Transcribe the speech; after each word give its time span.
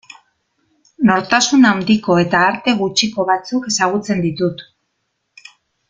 Nortasun 1.09 1.67
handiko 1.71 2.17
eta 2.23 2.41
arte 2.47 2.75
gutxiko 2.81 3.29
batzuk 3.31 3.71
ezagutzen 3.75 4.25
ditut. 4.29 4.69